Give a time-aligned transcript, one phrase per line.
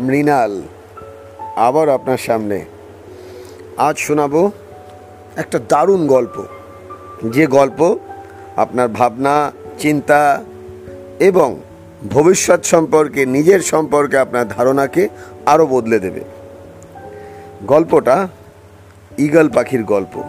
[0.00, 0.62] মৃণাল,
[1.56, 2.64] আবার আপনার সামনে।
[3.76, 4.50] আজ শোনাবো
[5.36, 6.44] একটা দারুণ গল্প।
[7.24, 7.98] যে গল্প
[8.56, 10.44] আপনার ভাবনা, চিন্তা
[11.18, 11.60] এবং
[12.10, 15.08] ভবিষ্যৎ সম্পর্কে, নিজের সম্পর্কে, আপনার ধারণাকে
[15.46, 16.20] আরও বদলে দেবে।
[17.66, 18.28] গল্পটা
[19.18, 20.22] ইগল পাখির গল্প।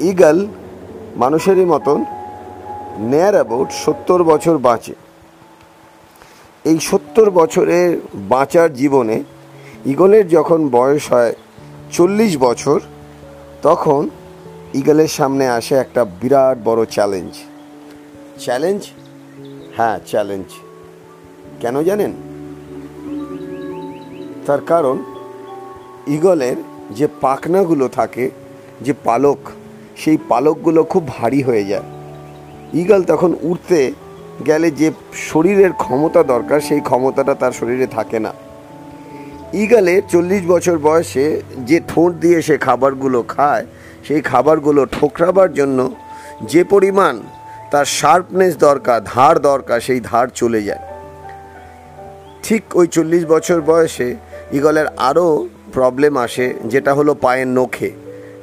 [0.00, 0.46] ইগল
[1.16, 2.04] মানুষেরই মতন
[2.98, 4.94] নেয়ার অ্যাবাউট সত্তর বছর বাঁচে।
[6.70, 7.90] এই সত্তর বছরের
[8.32, 9.16] বাঁচার জীবনে
[9.92, 11.32] ইগলের যখন বয়স হয়
[11.92, 12.78] চল্লিশ বছর,
[13.62, 14.02] তখন
[14.74, 17.32] ইগলের সামনে আসে একটা বিরাট বড় চ্যালেঞ্জ
[18.44, 18.82] চ্যালেঞ্জ
[19.76, 20.48] হ্যাঁ চ্যালেঞ্জ
[21.60, 22.12] কেন জানেন?
[24.46, 24.96] তার কারণ
[26.16, 26.58] ইগলের
[26.98, 28.24] যে পাখনাগুলো থাকে,
[28.86, 29.40] যে পালক,
[29.96, 31.86] সেই পালকগুলো খুব ভারী হয়ে যায়।
[32.80, 33.80] ইগল তখন উঠতে
[34.46, 38.32] গেলে যে শরীরের ক্ষমতা দরকার, সেই ক্ষমতাটা তার শরীরে থাকে না।
[39.52, 43.66] ইগলে চল্লিশ বছর বয়সে যে ঠোঁট দিয়ে সে খাবারগুলো খায়,
[44.04, 45.90] সেই খাবারগুলো ঠোকরাবার জন্য
[46.42, 47.20] যে পরিমাণ
[47.70, 50.78] তার শার্পনেস দরকার, ধার দরকার, সেই ধার চলে যায়।
[52.42, 54.16] ঠিক ওই চল্লিশ বছর বয়সে
[54.52, 57.90] ইগলের আরও প্রবলেম আসে, যেটা হলো পায়ের নখে।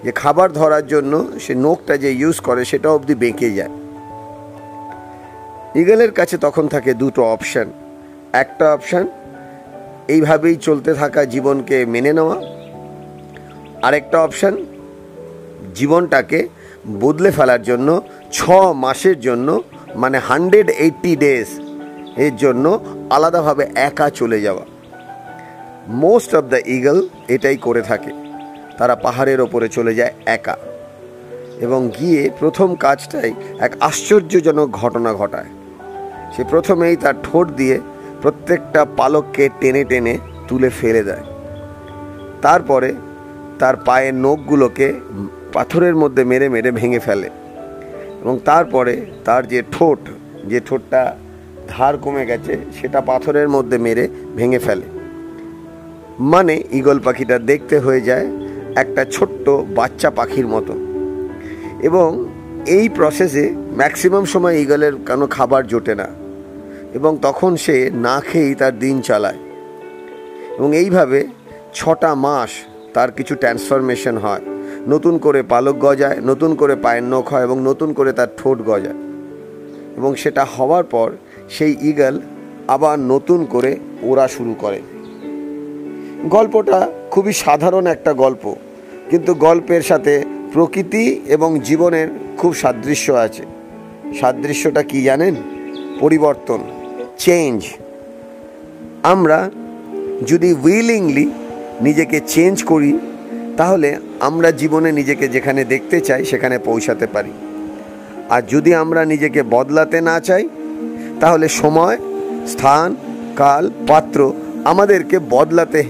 [0.03, 3.84] যে খাবার ধরার জন্য সে নখটা যে ইউজ করে, সেটা অবধি বেঁকে যায়।
[5.75, 7.71] ইগলের কাছে তখন থাকে দুটো অপশান।
[8.33, 9.07] একটা অপশান,
[10.07, 12.41] এইভাবেই চলতে থাকা জীবনকে মেনে নেওয়া।
[13.87, 14.65] আরেকটা অপশান,
[15.75, 16.47] জীবনটাকে
[16.99, 19.63] বদলে ফেলার জন্য, ছ মাসের জন্য
[19.95, 21.47] মানে হান্ড্রেড এইট্টি ডেজ
[22.17, 24.65] এর জন্য আলাদাভাবে একা চলে যাওয়া।
[25.87, 28.11] মোস্ট অফ দ্য ইগল এটাই করে থাকে।
[28.77, 30.57] তারা পাহাড়ের ওপরে চলে যায় একা।
[31.59, 35.45] এবং গিয়ে প্রথম কাজটাই এক আশ্চর্যজনক ঘটনা ঘটায়।
[36.36, 37.80] সে প্রথমেই তার ঠোঁট দিয়ে
[38.21, 40.17] প্রত্যেকটা পালককে টেনে টেনে
[40.48, 41.23] তুলে ফেলে দেয়।
[42.42, 42.93] তারপরে
[43.59, 44.93] তার পায়ের নখগুলোকে
[45.54, 47.30] পাথরের মধ্যে মেরে মেরে ভেঙে ফেলে
[48.21, 49.99] এবং তারপরে তার যে ঠোঁট,
[50.48, 51.17] যে ঠোঁটটা
[51.70, 54.86] ধার কমে গেছে, সেটা পাথরের মধ্যে মেরে ভেঙে ফেলে।
[56.20, 58.27] মানে ঈগল পাখিটা দেখতে হয়ে যায়
[58.76, 60.73] একটা ছোট্ট বাচ্চা পাখির মতো।
[61.82, 62.26] এবং
[62.67, 66.08] এই প্রসেসে ম্যাক্সিমাম সময় ঈগলের কোনো খাবার জোটে না।
[66.95, 69.38] এবং তখন সে না খেয়েই তার দিন চালায়।
[70.60, 71.28] এবং এইভাবে
[71.73, 72.50] ছটা মাস
[72.94, 74.42] তার কিছু ট্রান্সফরমেশন হয়।
[74.88, 78.95] নতুন করে পালক গজায়, নতুন করে পায়ের নখ হয় এবং নতুন করে তার ঠোঁট গজায়।
[79.98, 81.11] এবং সেটা হওয়ার পর
[81.50, 82.22] সেই ইগল
[82.67, 84.82] আবার নতুন করে ওড়া শুরু করে।
[86.26, 88.56] গল্পটা খুবই সাধারণ একটা গল্প,
[89.10, 90.23] কিন্তু গল্পের সাথে
[90.54, 92.08] প্রকৃতি এবং জীবনের
[92.38, 93.44] খুব সাদৃশ্য আছে।
[94.20, 95.36] সাদৃশ্যটা কি জানেন?
[96.00, 96.60] পরিবর্তন।
[97.17, 97.64] চেঞ্জ
[99.03, 99.49] আমরা
[100.27, 101.31] যদি উইলিংলি
[101.81, 102.99] নিজেকে চেঞ্জ করি,
[103.58, 107.31] তাহলে আমরা জীবনে নিজেকে যেখানে দেখতে চাই, সেখানে পৌঁছাতে পারি।
[108.30, 110.49] আর যদি আমরা নিজেকে বদলাতে না চাই,
[111.20, 111.98] তাহলে সময়,
[112.48, 112.95] স্থান,
[113.36, 114.33] কাল, পাত্র
[114.65, 115.83] আমাদেরকে বদলাতে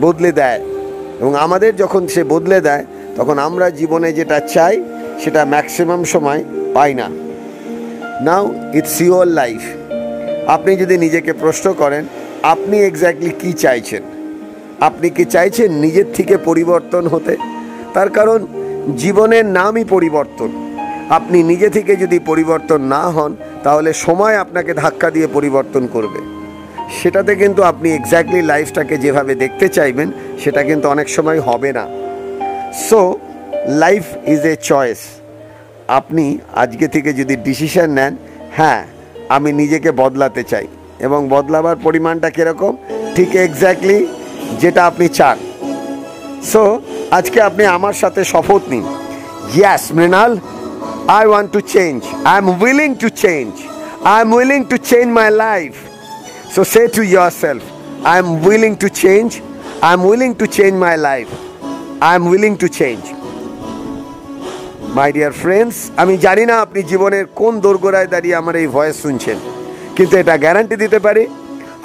[0.00, 0.60] বদলে দেয়।
[1.20, 4.84] এবং আমাদের যখন সে বদলে দেয়, তখন আমরা জীবনে যেটা চাই,
[5.24, 6.44] সেটা ম্যাক্সিমাম সময়
[6.74, 7.25] পাই না।
[8.20, 9.60] নাও ইটস ইউর লাইফ
[10.46, 12.04] আপনি যদি নিজেকে প্রশ্ন করেন,
[12.42, 14.02] আপনি এক্স্যাক্টলি কি চাইছেন?
[14.80, 17.36] আপনি কি চাইছেন নিজের থেকে পরিবর্তন হতে?
[17.94, 18.46] তার কারণ,
[18.96, 20.48] জীবনের নামই পরিবর্তন।
[21.10, 26.20] আপনি নিজে থেকে যদি পরিবর্তন না হন, তাহলে সময় আপনাকে ধাক্কা দিয়ে পরিবর্তন করবে।
[27.02, 30.10] সেটাতে কিন্তু আপনি এক্স্যাক্টলি লাইফটাকে যেভাবে দেখতে চাইবেন,
[30.44, 31.86] সেটা কিন্তু অনেক সময় হবে না।
[32.72, 33.18] So
[33.66, 34.98] life is a choice
[35.88, 38.16] আপনি আজকে থেকে যদি ডিসিশন নেন
[38.56, 38.86] হ্যাঁ
[39.28, 40.66] আমি নিজেকে বদলাতে চাই।
[41.00, 42.76] এবং বদলাবার পরিমাণটা কীরকম?
[43.16, 44.06] ঠিক এক্স্যাক্টলি
[44.60, 45.38] যেটা আপনি চান।
[46.42, 46.80] সো
[47.10, 48.84] আজকে আপনি আমার সাথে শপথ নিন।
[49.56, 50.38] Yes Mrinal
[51.08, 53.52] I want to change I am willing to change
[54.04, 55.72] I am willing to change my life
[56.54, 57.62] so say to yourself
[58.04, 59.40] I am willing to change
[59.82, 61.26] I am willing to change my life
[62.00, 63.00] I am willing to change
[64.96, 69.38] my dear friends আমি জানি না আপনি জীবনের কোন দোরগোড়ায় দাঁড়িয়ে আমার এই ভয়েস শুনছেন,
[69.96, 71.24] কিন্তু এটা গ্যারান্টি দিতে পারি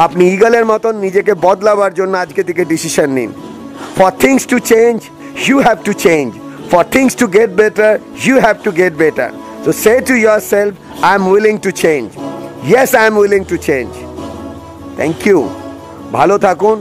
[0.05, 3.31] আপনি ইগলের মতন নিজেকে বদলাবার জন্য আজকে থেকে ডিসিশন নিন।
[3.97, 4.97] For things to change
[5.47, 6.27] you have to change
[6.71, 7.93] for things to get better
[8.25, 9.31] you have to get better
[9.63, 10.13] তো say to
[10.53, 10.73] yourself
[11.09, 12.05] I am willing to change
[12.71, 13.89] yes I am willing to change
[14.97, 15.39] thank you
[16.17, 16.77] ভালো থাকুন,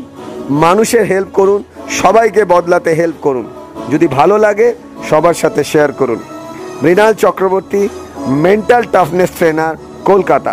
[0.65, 1.61] মানুষের help করুন,
[2.01, 3.47] সবাইকে বদলাতে help করুন।
[3.93, 4.69] যদি ভালো লাগে
[5.11, 6.21] সবার সাথে শেয়ার করুন।
[6.83, 7.83] Mrinal Chakraborty
[8.45, 9.75] mental toughness trainer
[10.05, 10.53] Kolkata.